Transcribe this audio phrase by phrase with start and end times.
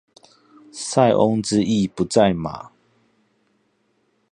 [0.71, 2.71] 塞翁之意不在馬